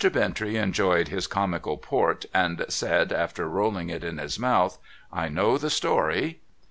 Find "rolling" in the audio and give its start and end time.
3.47-3.91